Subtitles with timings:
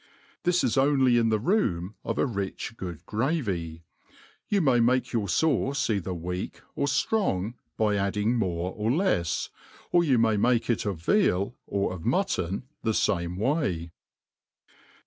[0.45, 3.83] This is only in the room of a rich good gravy.
[4.49, 9.51] You may make your fauce either weak or ftrong, by adding more or lefs;
[9.91, 13.91] or you may make it of.veal, or of mutton the fame way.